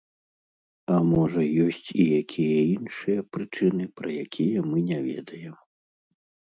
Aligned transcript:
А, 0.93 0.95
можа, 1.09 1.41
ёсць 1.65 1.89
і 2.05 2.07
якія 2.21 2.57
іншыя 2.73 3.19
прычыны, 3.37 3.83
пра 4.01 4.09
якія 4.27 4.59
мы 4.73 4.77
не 4.91 4.99
ведаем. 5.09 5.55